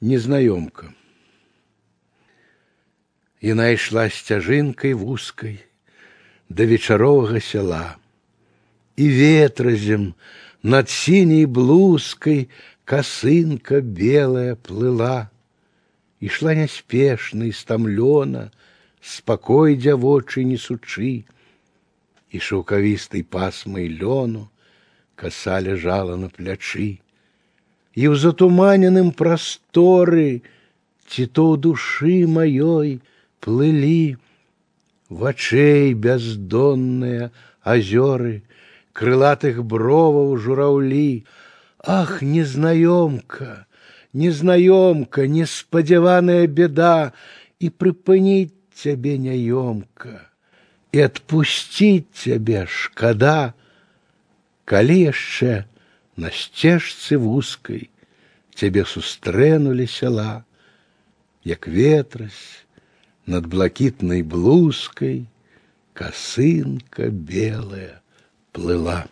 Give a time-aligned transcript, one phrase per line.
[0.00, 0.94] Незнаёмка.
[3.44, 5.60] Яна ішла сцяжынкай вузкай
[6.48, 7.96] да вечаровага сяла.
[8.96, 10.14] І ветразем
[10.62, 12.48] над сіняй блузкай
[12.84, 15.28] косынка белая плыла.
[16.20, 18.50] Ішла няспешна і стамлёна,
[19.00, 21.24] спакой дзявочы несучы,
[22.32, 24.48] і шаўкавістай пасмай лёну
[25.16, 27.00] коса ляжала на плячы
[27.94, 30.42] і ў затуманеным прасторы
[31.10, 33.00] ці то ў душы маёй
[33.42, 34.16] плылі
[35.10, 37.30] вачэй бяздонныя
[37.74, 38.34] азёры
[38.94, 41.24] крылатых броваў жураўлі
[41.82, 43.66] ах незнаёмка
[44.12, 47.12] незнаёмка неспадзяваная беда
[47.58, 50.30] і прыпыніць цябе няёмка
[50.92, 53.54] і адпусціць цябе шкада
[54.64, 55.64] калі яшчэ
[56.15, 57.89] на сцежцы вузкай
[58.55, 60.45] цябе сустрэнулі сяла,
[61.43, 62.65] як ветрась
[63.27, 65.27] над блакітнай блузкай
[65.93, 68.01] косынка белая
[68.51, 69.05] плыла.